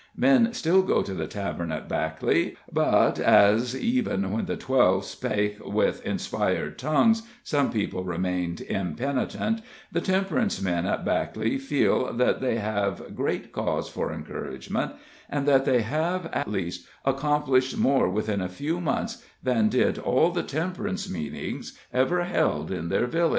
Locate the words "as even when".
3.19-4.45